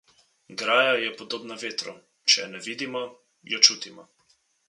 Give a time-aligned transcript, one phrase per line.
[0.61, 1.93] Graja je podobna vetru:
[2.33, 3.05] če je ne vidimo,
[3.55, 4.09] jo čutimo.